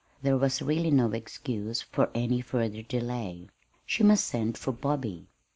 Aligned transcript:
There 0.23 0.35
was 0.39 0.63
really 0.63 0.89
no 0.89 1.11
excuse 1.11 1.83
for 1.83 2.09
any 2.15 2.41
further 2.41 2.81
delay. 2.81 3.49
She 3.85 4.01
must 4.03 4.25
send 4.25 4.57
for 4.57 4.71
Bobby. 4.71 5.27